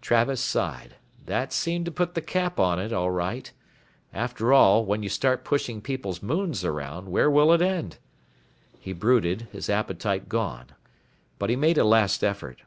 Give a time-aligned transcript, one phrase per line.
[0.00, 0.94] Travis sighed.
[1.26, 3.52] That seemed to put the cap on it, all right.
[4.14, 7.98] After all, when you start pushing people's moons around, where will it end?
[8.80, 10.68] He brooded, his appetite gone.
[11.38, 12.62] But he made a last effort.